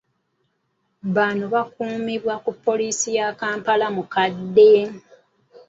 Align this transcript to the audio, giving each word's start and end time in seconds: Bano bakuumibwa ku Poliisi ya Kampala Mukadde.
Bano 1.15 1.43
bakuumibwa 1.53 2.35
ku 2.43 2.51
Poliisi 2.63 3.07
ya 3.17 3.27
Kampala 3.39 3.87
Mukadde. 3.95 4.71